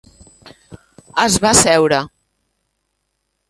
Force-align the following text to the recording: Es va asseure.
Es 1.25 1.37
va 1.45 1.51
asseure. 1.51 2.03